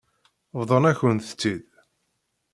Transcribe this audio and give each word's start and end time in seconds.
Bḍan-akent-tt-id. 0.59 1.65